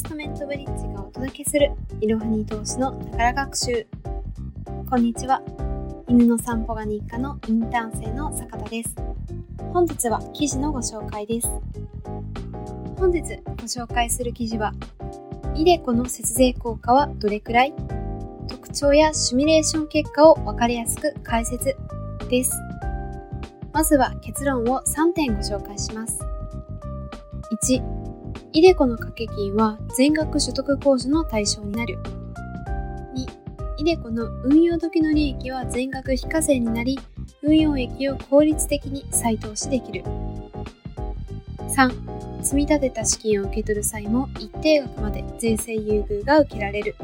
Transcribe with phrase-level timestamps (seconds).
[0.00, 3.86] ストメントブリッジがお届けするいろはに投資のながら学習。
[4.88, 5.42] こんにちは。
[6.08, 8.96] 犬の散歩が日課のインターン生の坂田です。
[9.74, 11.48] 本日は記事のご紹介です。
[12.96, 14.72] 本日ご紹介する記事は
[15.54, 17.74] イデコの節税効果はどれくらい？
[18.48, 21.76] 特徴やシミュレーション結果をわかりやすく解説
[22.30, 22.52] です。
[23.74, 26.18] まずは結論を3点ご紹介します。
[27.68, 27.99] 1
[28.52, 31.98] イデコの掛け金は全額所得控除の対象になる。
[33.14, 33.26] 2、
[33.78, 36.98] イデコの運用時の利益は全額非課税になり、
[37.42, 40.02] 運用益を効率的に再投資できる。
[41.68, 46.96] 3、積み立てた資金を受け取る際も一定額まで税制優遇が受けられる。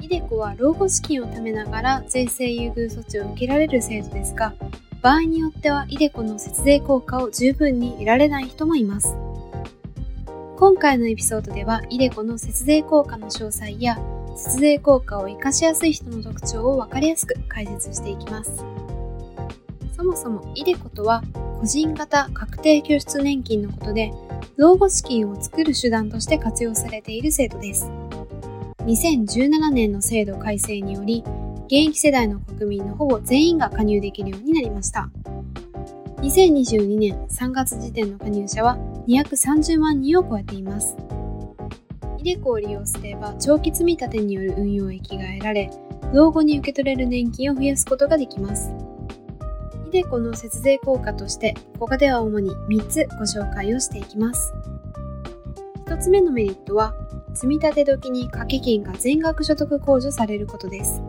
[0.00, 4.54] イデコは老後資金を貯めながら税制優遇措置を受けられる制度ですが、
[5.02, 9.14] 場合によってはイデコの節税効果を十分に得られない人もいます。
[10.58, 13.98] 今回のエピソードでは、イデコの節税効果の詳細や、
[14.34, 18.64] 節税効果を活かしやすい人の特徴を分かりやすく解説していきます。
[19.94, 21.22] そもそも、イデコとは、
[21.60, 24.14] 個人型確定拠出年金のことで、
[24.56, 27.90] 老後資金を作る手段として活用されている制度です。
[28.86, 31.22] 2017年の制度改正により、
[31.66, 35.10] 現役世代の国民のほぼ全員が加入できるようになりました。
[36.22, 40.96] 2022年3月時点の加入者は230万人を超えています。
[42.18, 45.70] イデコを利用すれば長期積立による運用益が得られ、
[46.12, 48.72] 老後に受け取れる年金を増やすことができます。
[49.88, 54.52] イデコの節税効果として、ここでは主に3つご紹介をしていきます。
[55.86, 56.94] 1つ目のメリットは、
[57.34, 61.02] 積立時に掛け金が全額所得控除されることです。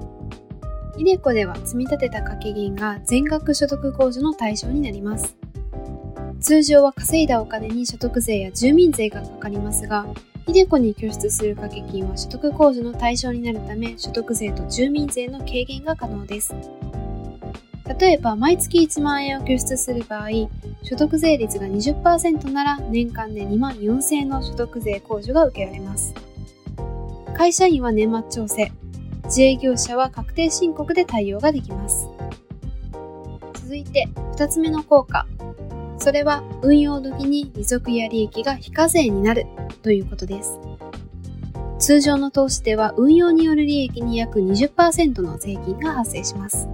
[0.98, 5.38] イデコでは積み立てた掛け金が全額所得控除の対象になります。
[6.48, 10.06] 通常は稼いだお金に所得税や住民税がかかりますが、
[10.48, 16.56] イデコに拠出する掛け金は所得控除の対象になるため、所得税と住民税の軽減が可能です。
[18.00, 20.30] 例えば、毎月1万円を拠出する場合、
[20.84, 26.14] 所得税率が20%なら年間で2万4000円の所得税控除が受けられます。
[27.36, 28.72] 会社員は年末調整、
[29.26, 32.08] 自営業者は確定申告で対応ができます。
[33.56, 34.08] 続いて、
[34.38, 35.28] 2つ目の効果。
[36.08, 39.46] それは運用時に利息や利益が非課税になる
[39.84, 40.58] ということです。
[41.80, 46.70] 通常の投資では運用による利益に約20%の税金が発生します。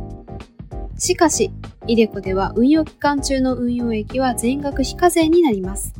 [0.99, 1.51] しかし、
[1.87, 5.95] イデコでは運用期間中の運用益は全額非課税になります。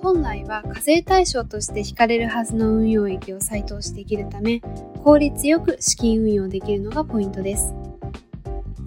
[0.00, 4.60] 本来は課税対象として引かれるはずの運用益を再投資できるため、
[5.02, 7.74] 効率よく資金運用できるのがポイントです。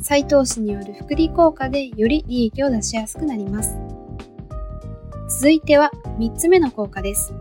[0.03, 3.77] 再投資による複利効果でより利益を出しやすくなります。
[5.29, 7.33] 続いては3つ目の効果です。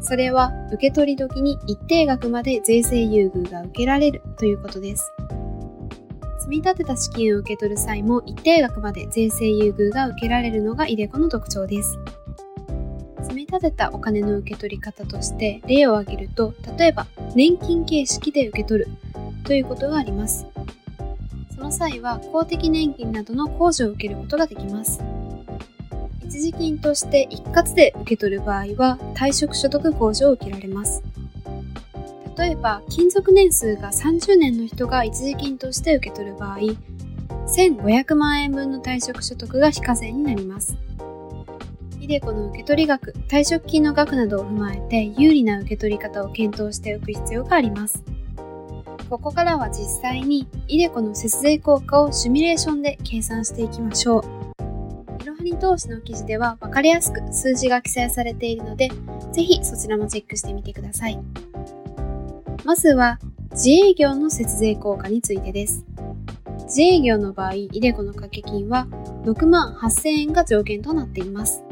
[0.00, 5.12] それは受け取り時に一定額まで税制優遇が受けられるということです。
[6.38, 11.98] 積み立てた資金を受け取る際も一定額まで税制優遇が受けられるのがイデコの特徴です。
[13.22, 18.90] 積み立てたお金の受け取り方として例を挙げると、例えば年金形式で受け取る
[19.42, 20.46] ということがあります。
[21.70, 25.00] の際は公的年金などの控除を受けることができます。
[26.24, 31.02] 一時金として一括で受け取る場合は退職所得控除を受けられます。
[32.36, 36.58] 例えば、勤続年数が30年の人が一時金として受け取る場合、
[37.46, 40.76] 1500万円分の退職所得が非課税になります。
[42.00, 48.02] イデコの受け取り額、退職金の額などを踏まえて有利な受け取り方を検討しておく必要があります。
[49.10, 54.22] ここからは実際にイデコの節税効果をシミュレーションで計算していきましょう。
[55.20, 58.88] いろはに投資の記事では分かりやすく数字が記載されているので、
[59.32, 61.18] ぜひそちらもチェックしてみてください。
[62.64, 63.18] まずは、
[63.50, 65.84] 自営業の節税効果についてです。
[66.66, 68.86] 自営業の場合、イデコの掛け金は
[69.24, 71.64] 6万8000円が上限となっています。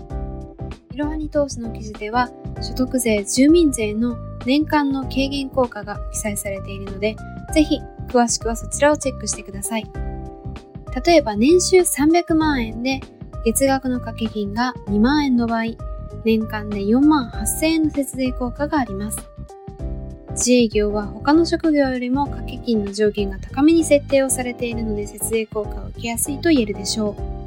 [0.98, 2.28] いろはに投資の記事では、
[2.60, 7.14] 所得税、住民税の年間の軽減効果が記載されているので、
[7.54, 7.78] ぜひ
[8.08, 9.88] 詳しくはそちらをチェックしてください。
[11.06, 12.98] 例えば年収300万円で
[13.44, 15.76] 月額の掛け金が2万円の場合、
[16.24, 19.18] 年間で4万8000円の節税効果があります。
[20.30, 27.37] 自営業は他の職業よりも掛け金の上限が高めに設定をされているので節税効果を受けやすいと言えるでしょう。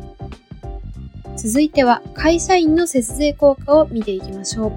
[1.43, 4.71] 続いては会社員の節税効果を見ていきましょう。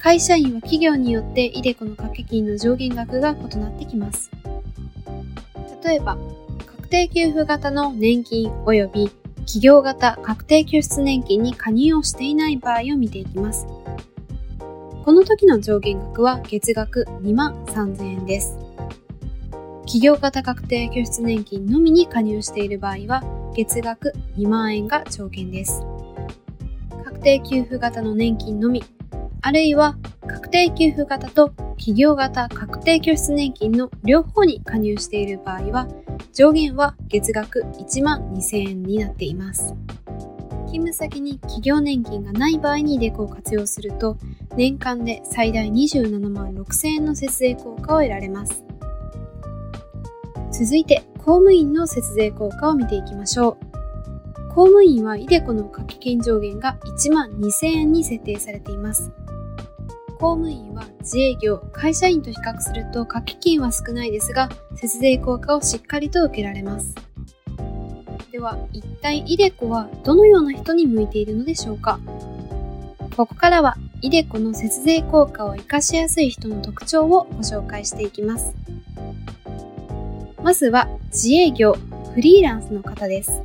[0.00, 4.32] 会社員は企業によってイデコの掛け金の上限額が異なってきます。
[5.84, 6.18] 例えば、
[6.66, 9.10] 確定給付型の年金及び
[9.42, 13.68] 企業型確定拠出年金に加入をしていない場合を見ていきます。
[15.04, 18.56] この時の上限額は月額2万3000円です。
[19.82, 25.82] 企業型確定拠出年金のみに加入している場合は月額2万円が上限です。
[27.04, 28.84] 確定給付型の年金のみ、
[29.42, 29.96] あるいは
[30.28, 35.88] 確定給付型と企業型確定拠出年金の両方に加入している場合は
[36.32, 39.74] 上限は月額1万2000円になっています。
[40.66, 44.18] 勤務先に企業年金がない場合にデコを活用すると
[44.54, 48.67] 年間で最大27万6000円の節税効果を得られます。
[50.58, 53.56] 続いて、公務員の節税効果を見ていきましょう。
[54.48, 59.12] 公務員は ideco の掛け金上限が1万2000円に設定されています。
[60.18, 66.92] 公務員は自営業、会社員と比較すると掛け金は少ないですが、節税効果をしっかりと受けられます。
[68.32, 72.00] では、一体 ideco はどのような人に向いているのでしょうか？
[73.16, 78.54] ここからは ideco の節税効果を活かしやすい人の特徴をご紹介していきます。
[80.48, 81.74] まずは自営業、
[82.14, 83.42] フリーランスの方です。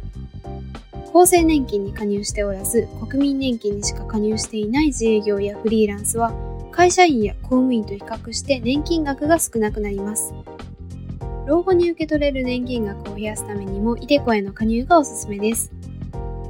[1.14, 6.32] 厚生年金に加入しておらず、国民年金にしか加入していない自営業やフリーランスは、
[6.72, 10.34] 会社員や公務員と比較して年金額が少なくなります。
[11.46, 15.74] 老後に受け取れる年金額を増やすためにも、イデコへの加入がおすすめです。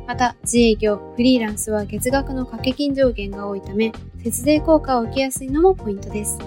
[0.06, 3.92] また、自営業、フリーランスは月額の掛け金上限が多いため、
[4.24, 6.38] 節税効果を受けやすいのもポイントです。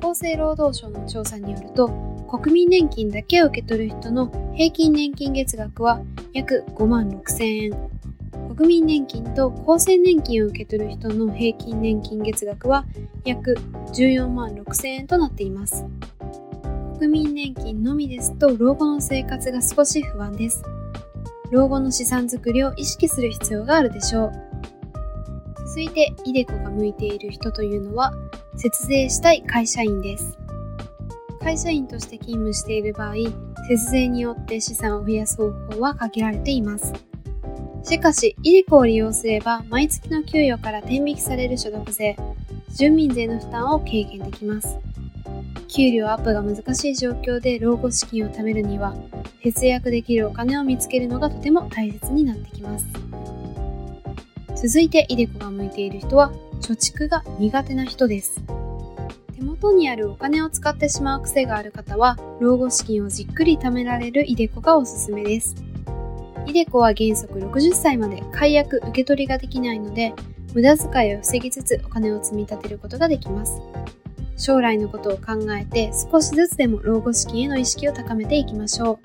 [0.00, 6.00] 厚生労働省の調査によると、国民年金だけを受け取る人の平均年金月額は
[6.32, 7.90] 約5万6千円。
[8.56, 12.84] 国民年金と厚生年金を受け取る人の平均年金月額は
[13.24, 13.58] 約
[13.92, 15.84] 14万6千円となっています。
[16.98, 20.62] 国民年金のみですと老後の生活が少し不安です。
[21.50, 24.32] 老後の資産づくりを意識する必要があるでしょう。
[25.68, 28.12] 続いて、イデコが向いている人というのは、
[28.56, 30.38] 節税したい会社員です。
[31.46, 33.14] 会社員として勤務している場合、
[33.68, 36.92] 節税によって資産を増やす方法は限られています。
[37.84, 42.16] しかし、イデコを利用すれば、毎月の給与から転引きされる所得税、
[42.74, 44.76] 住民税の負担を軽減できます。
[45.68, 48.96] 給料アップが難しい状況で老後資金を貯めるには、
[49.44, 52.86] 節約できるお金を見つけるのがとても大切になってきます。
[54.56, 58.42] 続いて、イデコが向いている人は、貯蓄が苦手な人です。
[59.36, 65.54] 手元にあるお金を使ってしまう癖がある方は、老後資金をじっくり貯められるイデコがおすすめです。
[66.46, 70.14] イデコは原則60歳まで解約受け取りができないので、
[70.54, 73.60] 無駄遣いを防ぎつつお金を積み立てることができます。
[74.38, 78.98] 将来のことを考えて少しずつでも老後資金への意識を高めていきましょう。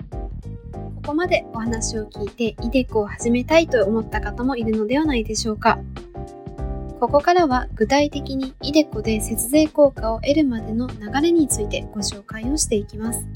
[0.72, 5.78] ここまでお話を聞いてイデコを始めたいと思った方もいるのではないでしょうか。
[7.02, 13.26] ここからは具体的にイデコで節税効果を得るまでの流れについてご紹介をしていきます。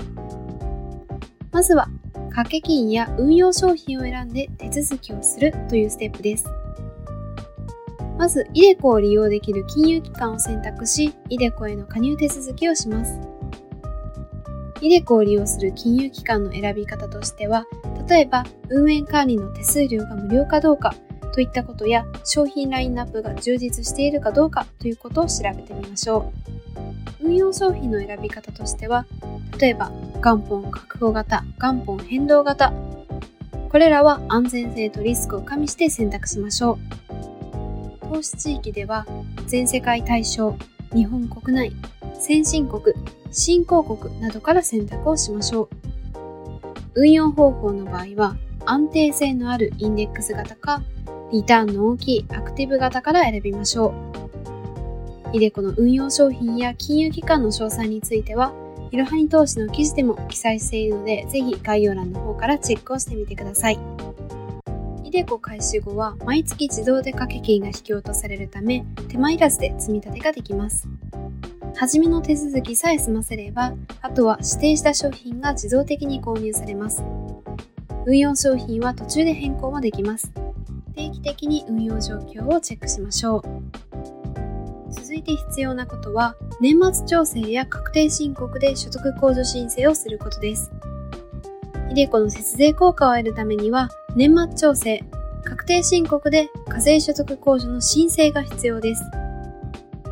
[1.50, 1.88] まずは、
[2.30, 6.46] 掛け金や運用商品を選んで手続きをするというステップです。
[8.16, 13.18] まず、イデコを利用できる金融機関を選択し、イデコへの加入手続きをします。
[14.80, 17.66] イデコを利用する金融機関の選び方としては、
[18.08, 20.94] 例えば、運営管理の手数料が無料かどうか
[21.36, 26.32] といったことや、商品ラインナップが充実しているかどうかということを調べてみましょ
[27.20, 27.26] う。
[27.26, 29.04] 運用商品の選び方としては、
[29.60, 29.92] 例えば、
[30.24, 32.72] 元本確保型、元本変動型。
[33.68, 36.78] これらは安全性とリスクを加味して選択しましょ
[38.00, 38.14] う。
[38.14, 39.06] 投資地域では
[39.46, 40.56] 全世界対象、
[40.94, 41.70] 日本国内、
[42.18, 42.96] 先進国、
[43.30, 45.68] 新興国などから選択をしましょう。
[46.94, 50.82] 運用方法の場合は安定性のあるインデックス型か
[51.32, 53.94] リターンの大きいアクティブ型から選びましょ
[55.32, 55.36] う。
[55.36, 58.52] イデコの運用商品や金融機関の詳細については、
[58.92, 63.78] いろはに投資の記事でも記載しているので、ぜひ概要欄の方からチェックをしてみてください。
[65.02, 70.88] イデコ開始後は毎月自動で掛け金が引き落とされるため手間いらずで積み立てができます。
[71.74, 77.02] はじめの手続きさえ済ませれば、あとは指定した商品が自動的に購入されます。
[78.06, 80.32] 運用商品は途中で変更もできます。
[80.96, 83.42] 定期的に運用状況をチェックしましょう。
[84.90, 90.72] 続いて必要なことは、年末調整や確定申告で所得控除申請をすることです。
[91.90, 95.04] イデコの節税効果を得るためには、年末調整、
[95.44, 99.02] 確定申告で課税所得控除の申請が必要です。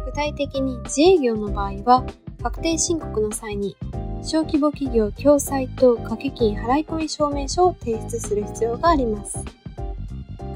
[0.04, 2.04] 具体的に自営業の場合は、
[2.42, 3.74] 確定申告の際に、
[4.22, 9.63] 小規模企業共済と掛け金払込証明書を提出する必要があります。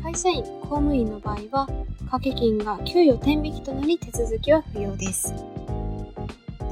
[0.08, 1.66] 会社員、公務員の場合は、
[2.06, 5.34] 掛け金が給与天引きとなり手続きは不要です。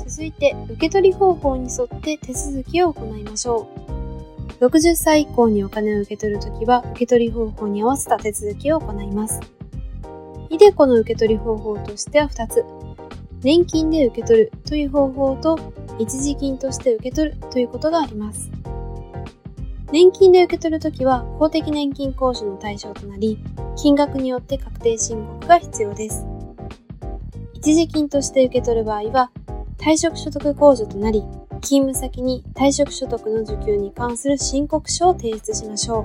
[0.07, 3.69] 続いて、受け取り方法に沿って手続きを行いましょ
[4.59, 4.65] う。
[4.65, 9.39] 60歳以降にお金を受け取るときは、受け取り方法に合わせた手続きを行います。
[10.49, 12.65] イデコの受け取り方法としては2つ。
[13.43, 15.59] 年金で受け取るという方法と、
[15.99, 18.51] 一時金として受け取るということがあります。
[19.97, 23.39] 年金で受け取るときは公的年金控除の対象となり、
[23.77, 26.27] 金額によって確定申告が必要です。
[27.55, 29.31] 一時金として受け取る場合は、
[29.79, 31.23] 退職所得控除となり、
[31.63, 36.05] 勤務先に退職所得の受給に関する申告書を提出しましょ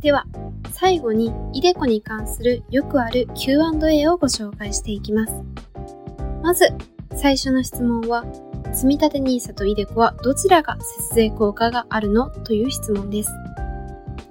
[0.00, 0.02] う。
[0.02, 0.26] では、
[0.72, 5.32] 最後に、イデコに関するよくある Q&A をご紹介していきます。
[6.42, 6.66] まず、
[7.14, 8.24] 最初の質問は、
[8.72, 12.30] 積立 NISA と iDeCo はどちらが節税効果があるの？
[12.30, 13.30] という質問です。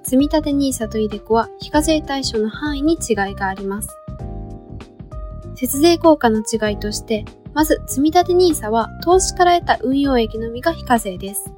[0.02, 3.88] 積立 NISA と iDeCo は非課税対象の範囲に違いがあります。
[5.54, 7.24] 節税効果の違いとして、
[7.54, 11.52] まず積立 NISA は投資から得た運用益のみが非課税です。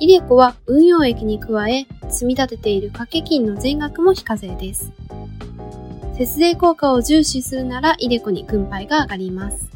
[0.00, 4.92] iDeCo は運用益に加え、積み立てている掛け金の全額も非課税です。
[6.16, 9.70] 節税効果を重視するなら iDeCo に軍配が上がります。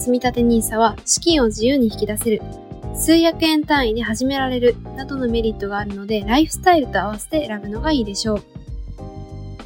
[0.00, 2.42] 積立 NISA は資金を自由に引き出せる、
[2.94, 8.42] 数百円単位で始められるなどのメリットがあるので、ライフスタイルと合わせて選ぶのがいいでしょう。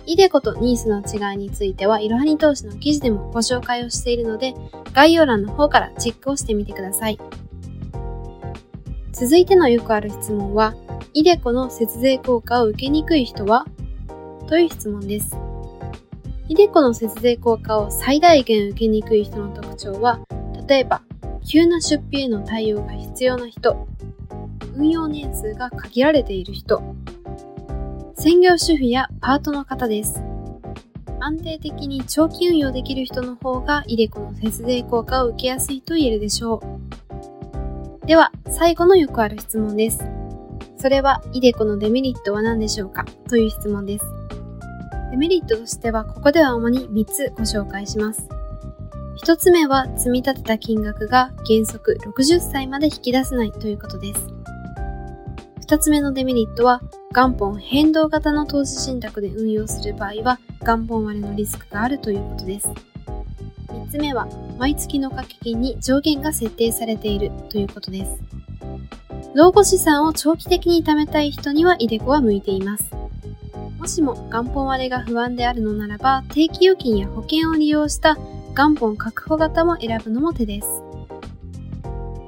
[0.07, 4.55] イデコとニースの違いについては、いろはに投資の記事でもご紹介をしているので、
[4.93, 7.19] 概要欄の方からチェックをしてみてください。
[9.12, 10.75] 続いてのよくある質問は、
[11.14, 13.64] イデコの節税効果を受けにくい人は？
[14.49, 15.37] という質問です。
[16.47, 20.21] イデコの節税効果を最大限受けにくい人の特徴は、
[20.69, 21.01] 例えば、
[21.47, 23.87] 急な出費への対応が必要な人、
[24.77, 26.83] 運用年数が限られている人、
[28.17, 30.23] 専業主婦やパートの方です。
[31.19, 36.61] 安定的に長期運用できる人の方がイデコの節税効果を受けやすいと言えるでしょ
[38.03, 38.07] う。
[38.07, 40.05] では、最後のよくある質問です。
[40.77, 43.07] それは、イデコのデメリットは何でしょうか？
[43.31, 44.05] という質問です。
[45.14, 48.28] デメリットとしては、ここでは主に3つご紹介します。
[49.23, 54.26] 1つ目は、積み立てた金額が原則60歳まで引き出せないということです。
[55.68, 56.83] 2つ目のデメリットは、
[57.14, 62.68] 元本変動型の投資信託で運用する場合は、元本割れのリスクがあるということです。
[63.68, 64.26] 3つ目は、
[64.59, 68.18] 毎月の掛け金に上限が設定されているということです。
[69.37, 72.94] 老後資産を長期的に貯めたい人には、イデコは向いています。
[73.85, 78.17] もしも元本割れが不安であるのならば、定期預金や保険を利用した
[78.57, 80.83] 元本確保型も選ぶのも手です。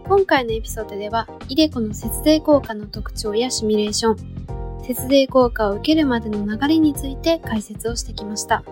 [0.04, 8.62] 今回のエピソードでは、イデコの節税効果の特徴やシミュレーション、節税効果を受けるまでの流れについて解説をしてきました。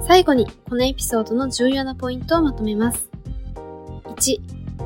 [0.00, 3.08] 最後に、このエピソードの重要なポイントをまとめます。
[4.06, 4.40] 1、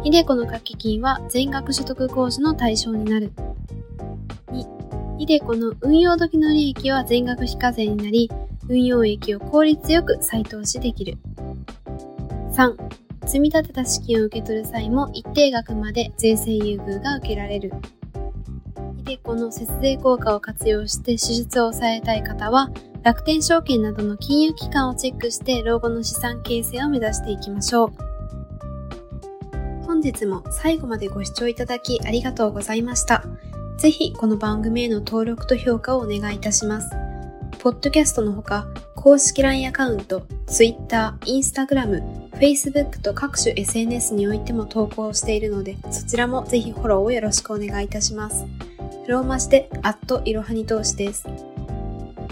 [0.05, 3.33] イデコの掛け金は全額所得控除の対象になる。
[5.19, 8.31] イデコの運用時の利益は全額非課税になり、
[8.69, 11.17] 運用益を効率よく再投資できる。
[12.53, 12.77] 3、
[13.25, 17.73] 積み立てた資金を受け取る際も一定額まで税制優遇が受けられる。
[18.99, 22.71] イデコの節税効果を活用して支出を抑えたい方は、
[23.03, 27.93] 楽天証券などの金融機関をチェックして老後の資産形成を目指していきましょう。
[29.87, 33.25] 本日も最後までご視聴いただきありがとうございました。
[33.79, 36.89] ぜひこの番組への登録と評価をお願いいたします。
[37.59, 48.47] ポッドキャストのほか、公式 LINE アカウント、Twitter、Instagram、Facebook と各種 SNS においても投稿しているので、そちらもぜひフォローをよろしくお願いいたします。
[49.09, 51.27] ローマ字で、アットいろはに投資です。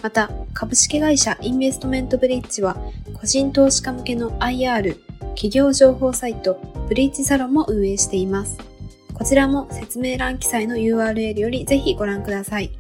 [0.03, 2.75] また、株式会社インベストメントブリッジは、
[3.13, 4.99] 個人投資家向けの IR、
[5.35, 6.59] 企業情報サイト、
[6.89, 8.74] ブリッジサロンも運営しています。
[9.15, 12.73] こちらも説明欄記載の URL よりぜひご覧ください。